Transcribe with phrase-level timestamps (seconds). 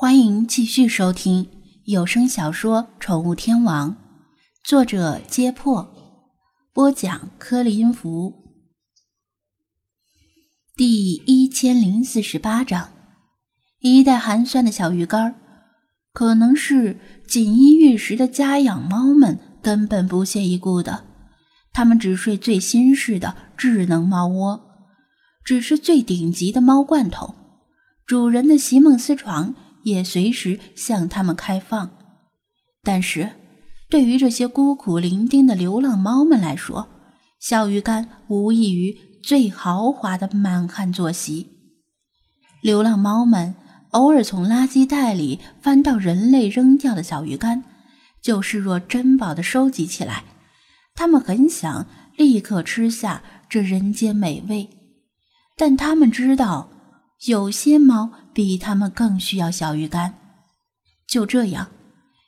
[0.00, 1.46] 欢迎继续收听
[1.84, 3.90] 有声小说《宠物天王》，
[4.64, 5.86] 作者：揭破，
[6.72, 8.32] 播讲：柯林福。
[10.74, 12.94] 第一千零四十八章，
[13.80, 15.34] 一袋寒酸的小鱼干
[16.14, 16.98] 可能是
[17.28, 21.04] 锦衣玉食的家养猫们根本不屑一顾的。
[21.74, 24.62] 它们只睡最新式的智能猫窝，
[25.44, 27.34] 只是最顶级的猫罐头。
[28.06, 29.54] 主人的席梦思床。
[29.82, 31.90] 也随时向他们开放，
[32.82, 33.30] 但是，
[33.88, 36.88] 对于这些孤苦伶仃的流浪猫们来说，
[37.40, 41.48] 小鱼干无异于最豪华的满汉坐席。
[42.62, 43.54] 流浪猫们
[43.90, 47.64] 偶尔从垃圾袋里翻到人类扔掉的小鱼干，
[48.20, 50.24] 就视若珍宝的收集起来。
[50.94, 54.68] 他们很想立刻吃下这人间美味，
[55.56, 56.68] 但他们知道。
[57.26, 60.14] 有些猫比它们更需要小鱼干。
[61.06, 61.70] 就这样，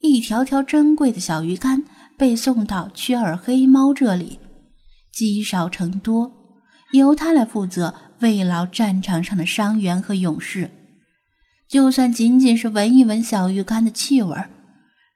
[0.00, 1.82] 一条条珍贵的小鱼干
[2.18, 4.38] 被送到缺耳黑猫这里，
[5.10, 6.30] 积少成多，
[6.92, 10.70] 由它来负责慰劳战场上的伤员和勇士。
[11.66, 14.36] 就算仅仅是闻一闻小鱼干的气味，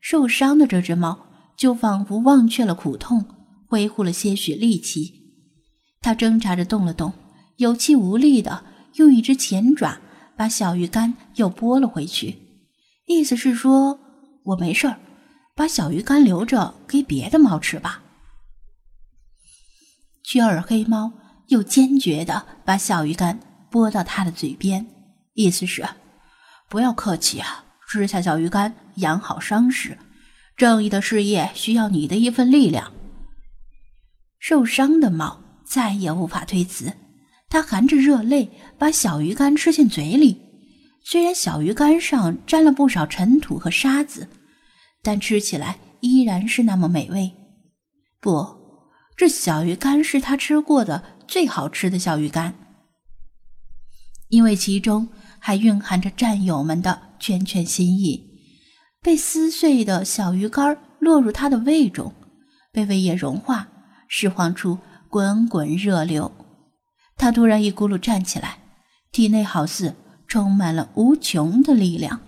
[0.00, 1.26] 受伤的这只猫
[1.58, 3.22] 就仿佛忘却了苦痛，
[3.66, 5.12] 恢复了些许力气。
[6.00, 7.12] 它挣扎着动了动，
[7.56, 8.64] 有气无力的。
[8.98, 9.98] 用一只前爪
[10.36, 12.36] 把小鱼干又拨了回去，
[13.06, 13.98] 意思是说
[14.44, 14.98] 我没事儿，
[15.54, 18.02] 把小鱼干留着给别的猫吃吧。
[20.24, 21.12] 缺耳黑猫
[21.46, 23.38] 又坚决的把小鱼干
[23.70, 24.86] 拨到他的嘴边，
[25.34, 25.88] 意思是
[26.68, 29.96] 不要客气啊，吃下小鱼干养好伤势，
[30.56, 32.92] 正义的事业需要你的一份力量。
[34.40, 36.92] 受伤的猫再也无法推辞。
[37.48, 40.40] 他含着热泪把小鱼干吃进嘴里，
[41.02, 44.28] 虽然小鱼干上沾了不少尘土和沙子，
[45.02, 47.32] 但吃起来依然是那么美味。
[48.20, 48.46] 不，
[49.16, 52.54] 这小鱼干是他吃过的最好吃的小鱼干，
[54.28, 58.26] 因为其中还蕴含着战友们的拳拳心意。
[59.00, 62.12] 被撕碎的小鱼干落入他的胃中，
[62.72, 63.68] 被胃液融化，
[64.08, 64.76] 释放出
[65.08, 66.30] 滚滚热流。
[67.28, 68.56] 他突然一咕噜站起来，
[69.12, 69.94] 体内好似
[70.26, 72.20] 充满了无穷的力量。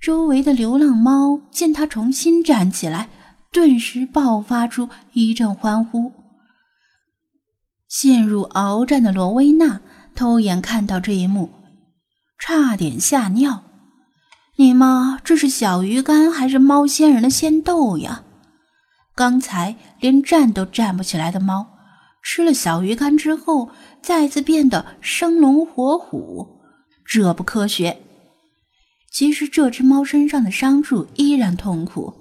[0.00, 3.10] 周围的流浪猫见他重新站起来，
[3.52, 6.14] 顿时爆发出一阵欢呼。
[7.88, 9.82] 陷入鏖战的罗威纳
[10.14, 11.50] 偷眼看到这一幕，
[12.38, 13.64] 差点吓尿。
[14.56, 18.22] 你妈这是小鱼干还是猫仙人的仙豆呀？
[19.14, 21.71] 刚才连站都站不起来的猫。
[22.22, 26.60] 吃了小鱼干之后，再次变得生龙活虎，
[27.04, 27.98] 这不科学。
[29.10, 32.14] 其实这只猫身上的伤处依然痛苦，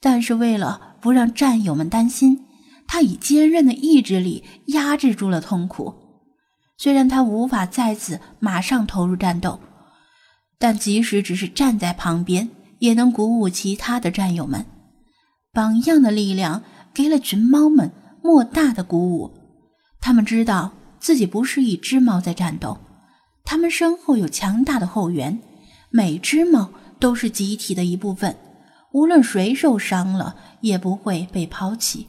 [0.00, 2.44] 但是为了不让战友们担心，
[2.86, 5.94] 它以坚韧的意志力压制住了痛苦。
[6.76, 9.58] 虽然它无法再次马上投入战斗，
[10.58, 12.50] 但即使只是站在旁边，
[12.80, 14.66] 也能鼓舞其他的战友们。
[15.52, 16.62] 榜样的力量
[16.92, 17.90] 给了群猫们。
[18.28, 19.30] 莫大的鼓舞，
[20.02, 22.76] 他们知道自己不是一只猫在战斗，
[23.42, 25.40] 他们身后有强大的后援，
[25.88, 28.36] 每只猫都是集体的一部分，
[28.92, 32.06] 无论谁受伤了也不会被抛弃。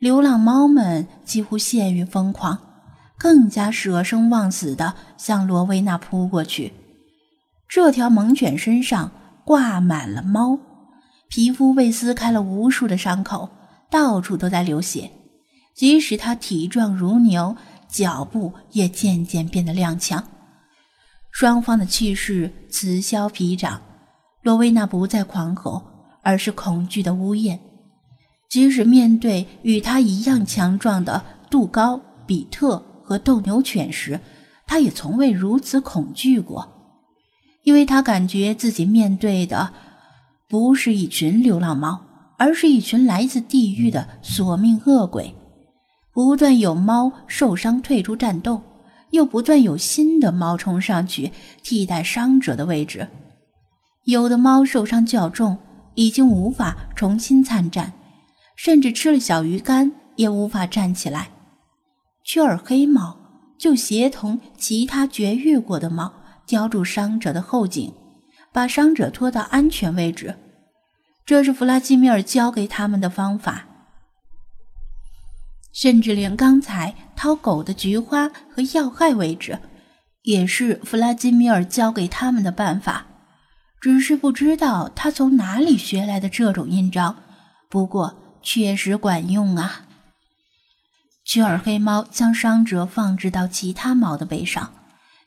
[0.00, 2.58] 流浪猫们几乎陷于疯狂，
[3.16, 6.72] 更加舍生忘死地向罗威纳扑过去。
[7.68, 9.12] 这条猛犬身上
[9.44, 10.58] 挂满了猫，
[11.28, 13.48] 皮肤被撕开了无数的伤口。
[13.92, 15.10] 到处都在流血，
[15.74, 17.54] 即使他体壮如牛，
[17.88, 20.22] 脚步也渐渐变得踉跄。
[21.30, 23.82] 双方的气势此消彼长，
[24.40, 25.82] 罗威娜不再狂吼，
[26.22, 27.60] 而是恐惧的呜咽。
[28.48, 34.18] 即使面对与他一样强壮的杜高、比特和斗牛犬时，
[34.66, 36.66] 他也从未如此恐惧过，
[37.64, 39.70] 因为他感觉自己面对的
[40.48, 42.06] 不是一群流浪猫。
[42.42, 45.32] 而是一群来自地狱的索命恶鬼，
[46.12, 48.60] 不断有猫受伤退出战斗，
[49.10, 51.30] 又不断有新的猫冲上去
[51.62, 53.06] 替代伤者的位置。
[54.06, 55.56] 有的猫受伤较重，
[55.94, 57.92] 已经无法重新参战，
[58.56, 61.28] 甚至吃了小鱼干也无法站起来。
[62.24, 63.16] 雀耳黑猫
[63.56, 66.12] 就协同其他绝育过的猫
[66.44, 67.94] 叼住伤者的后颈，
[68.52, 70.34] 把伤者拖到安全位置。
[71.24, 73.66] 这是弗拉基米尔教给他们的方法，
[75.72, 79.58] 甚至连刚才掏狗的菊花和要害位置，
[80.22, 83.06] 也是弗拉基米尔教给他们的办法，
[83.80, 87.14] 只是不知道他从哪里学来的这种阴招。
[87.70, 89.86] 不过确实管用啊！
[91.24, 94.72] 屈尔黑猫将伤者放置到其他猫的背上，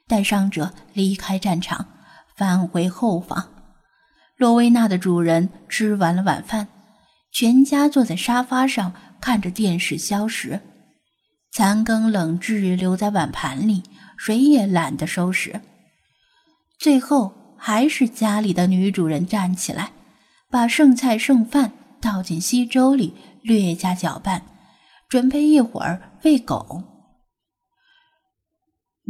[0.07, 1.87] 带伤者离开战场，
[2.35, 3.54] 返回后方。
[4.37, 6.67] 洛维娜的主人吃完了晚饭，
[7.31, 10.59] 全家坐在沙发上看着电视消食。
[11.51, 13.83] 残羹冷炙留在碗盘里，
[14.17, 15.61] 谁也懒得收拾。
[16.77, 19.91] 最后还是家里的女主人站起来，
[20.49, 21.71] 把剩菜剩饭。
[22.01, 24.43] 倒进稀粥里，略加搅拌，
[25.09, 26.83] 准备一会儿喂狗。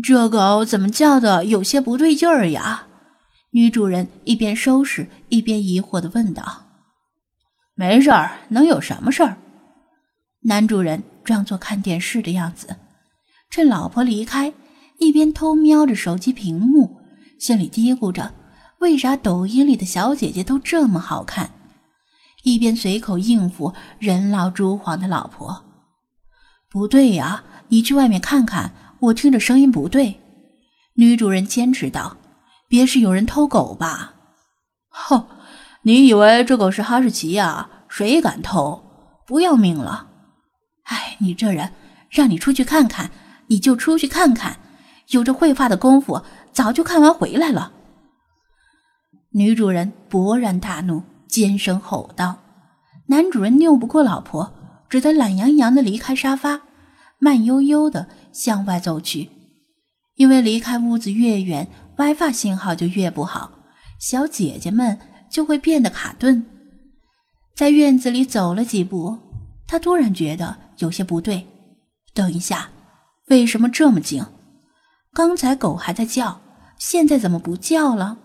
[0.01, 2.88] 这狗怎么叫的有些不对劲儿呀？
[3.56, 6.66] 女主人一边收拾一边疑惑的问道。
[7.74, 9.38] 没事儿，能有什么事儿？
[10.42, 12.75] 男主人装作看电视的样子，
[13.50, 14.52] 趁老婆离开，
[15.00, 16.98] 一边偷瞄着手机屏幕，
[17.40, 18.34] 心里嘀咕着：
[18.80, 21.50] 为啥抖音里的小姐姐都这么好看？
[22.44, 25.63] 一边随口应付人老珠黄的老婆，
[26.69, 30.19] 不对呀，你去外面看看，我听着声音不对。
[30.96, 32.18] 女主人坚持道
[32.67, 34.13] ：“别是有人偷狗吧？”
[34.89, 35.27] 哼，
[35.83, 37.69] 你以为这狗是哈士奇呀？
[37.88, 38.83] 谁敢偷？
[39.25, 40.07] 不要命了！
[40.83, 41.71] 哎，你这人，
[42.09, 43.12] 让你出去看看，
[43.47, 44.59] 你就出去看看，
[45.09, 46.21] 有这会发的功夫，
[46.51, 47.71] 早就看完回来了。
[49.31, 51.03] 女主人勃然大怒。
[51.27, 52.38] 尖声吼道
[53.07, 54.53] ：“男主人拗不过老婆，
[54.88, 56.61] 只得懒洋洋的离开沙发，
[57.19, 59.31] 慢悠悠的向外走去。
[60.15, 63.51] 因为离开屋子越远，WiFi 信号就越不好，
[64.00, 65.00] 小姐姐们
[65.30, 66.45] 就会变得卡顿。
[67.56, 69.18] 在院子里走了几步，
[69.68, 71.47] 他突然觉得有些不对。
[72.13, 72.69] 等一下，
[73.27, 74.25] 为什么这么静？
[75.13, 76.42] 刚才狗还在叫，
[76.77, 78.18] 现在怎么不叫了？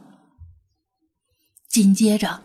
[1.69, 2.43] 紧接着。”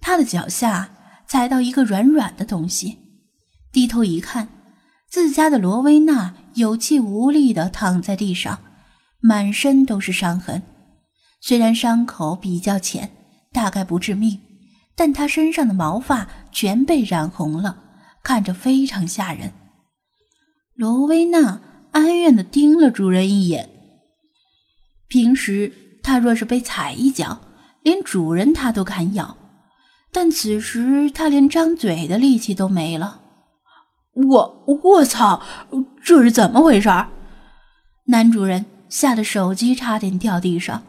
[0.00, 0.94] 他的脚下
[1.26, 2.98] 踩到一个软软的东西，
[3.72, 4.48] 低头一看，
[5.10, 8.60] 自家的罗威纳有气无力地躺在地上，
[9.20, 10.62] 满身都是伤痕。
[11.40, 13.10] 虽然伤口比较浅，
[13.52, 14.40] 大概不致命，
[14.96, 17.78] 但他身上的毛发全被染红了，
[18.22, 19.52] 看着非常吓人。
[20.74, 21.60] 罗威娜
[21.92, 23.68] 哀怨地盯了主人一眼。
[25.08, 25.72] 平时
[26.02, 27.40] 他若是被踩一脚，
[27.82, 29.36] 连主人他都敢咬。
[30.10, 33.20] 但此时他连张嘴的力气都没了。
[34.14, 35.42] 我我操，
[36.02, 36.88] 这是怎么回事？
[38.06, 40.82] 男主人吓得手机差点掉地上。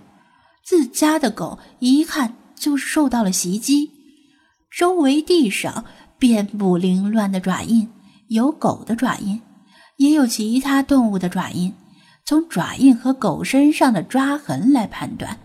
[0.63, 3.92] 自家的狗一看就是受到了袭击，
[4.72, 5.86] 周围地上
[6.18, 7.90] 遍布凌乱的爪印，
[8.28, 9.42] 有狗的爪印，
[9.98, 11.74] 也有其他动物的爪印。
[12.25, 15.40] 从爪印和狗身上的抓痕来判断，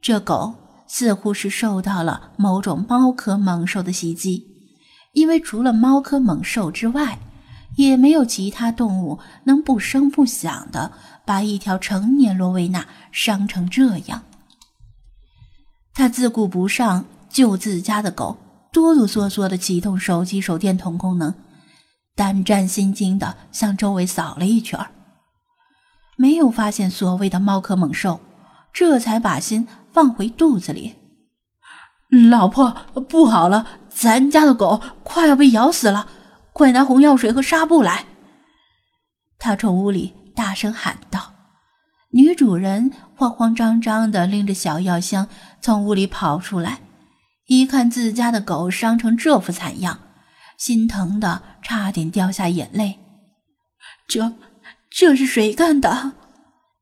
[0.00, 0.54] 这狗。
[0.92, 4.44] 似乎是受到了某种猫科猛兽的袭击，
[5.12, 7.16] 因为除了猫科猛兽之外，
[7.88, 10.92] 也没有其他动物能不声不响的
[11.24, 14.22] 把一条成年罗威纳伤成这样。
[15.94, 18.36] 他自顾不上救自家的狗，
[18.72, 21.34] 哆哆嗦嗦的启动手机手电筒功能，
[22.14, 24.78] 胆战心惊的向周围扫了一圈，
[26.16, 28.20] 没有发现所谓的猫科猛兽，
[28.72, 29.66] 这才把心。
[29.92, 30.94] 放回肚子里，
[32.30, 32.70] 老婆
[33.08, 36.06] 不好了，咱家的狗快要被咬死了，
[36.52, 38.04] 快拿红药水和纱布来！
[39.38, 41.34] 他冲屋里大声喊道。
[42.12, 45.28] 女主人慌慌张张的拎着小药箱
[45.60, 46.80] 从屋里跑出来，
[47.46, 50.00] 一看自家的狗伤成这副惨样，
[50.58, 52.98] 心疼的差点掉下眼泪。
[54.08, 54.32] 这，
[54.90, 56.12] 这是谁干的？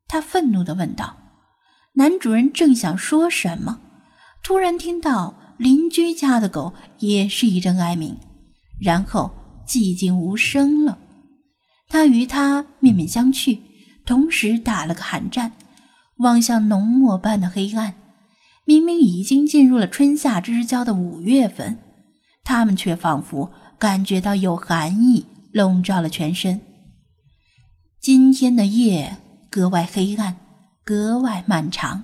[0.07, 1.17] 他愤怒的问道。
[1.93, 3.79] 男主人正想说什么，
[4.41, 8.17] 突然听到邻居家的狗也是一阵哀鸣，
[8.81, 9.31] 然后
[9.69, 10.97] 寂静无声了。
[11.87, 13.59] 他与他面面相觑，
[14.03, 15.51] 同时打了个寒战，
[16.17, 17.93] 望向浓墨般的黑暗。
[18.65, 21.77] 明明已经进入了春夏之交的五月份，
[22.43, 26.59] 他们却仿佛感觉到有寒意笼罩了全身。
[28.01, 29.17] 今天的夜
[29.51, 30.37] 格外黑暗。
[30.85, 32.03] 格外漫长。